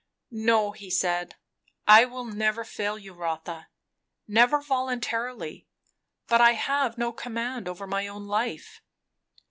[0.31, 1.35] "No," he said,
[1.87, 3.67] "I will never fail you, Rotha;
[4.27, 5.67] never voluntarily;
[6.25, 8.81] but I have no command over my own life.